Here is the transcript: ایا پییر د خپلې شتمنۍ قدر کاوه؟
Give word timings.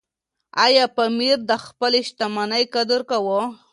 ایا 0.65 0.85
پییر 0.95 1.37
د 1.49 1.51
خپلې 1.65 1.99
شتمنۍ 2.07 2.63
قدر 2.75 2.99
کاوه؟ 3.09 3.41